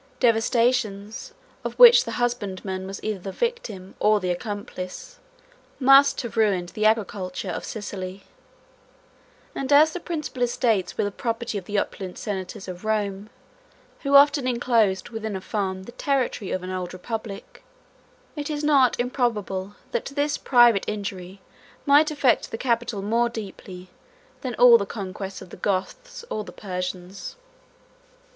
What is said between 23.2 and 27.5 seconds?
deeply, than all the conquests of the Goths or the Persians.